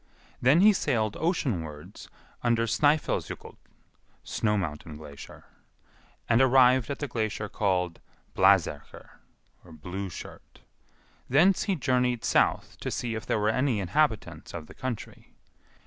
Then 0.41 0.61
he 0.61 0.73
sailed 0.73 1.15
oceanwards 1.17 2.09
under 2.41 2.65
Snœfellsjokull 2.65 3.57
(snow 4.23 4.57
mountain 4.57 4.97
glacier), 4.97 5.45
and 6.27 6.41
arrived 6.41 6.89
at 6.89 6.97
the 6.97 7.07
glacier 7.07 7.47
called 7.47 7.99
Blaserkr 8.35 9.09
(Blue 9.63 10.09
shirt); 10.09 10.61
thence 11.29 11.65
he 11.65 11.75
journeyed 11.75 12.25
south 12.25 12.77
to 12.79 12.89
see 12.89 13.13
if 13.13 13.27
there 13.27 13.37
were 13.37 13.49
any 13.49 13.79
inhabitants 13.79 14.55
of 14.55 14.65
the 14.65 14.73
country. 14.73 15.35